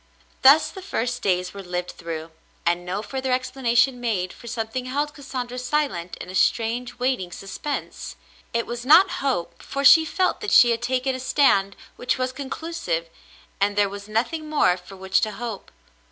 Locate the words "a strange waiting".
6.27-7.31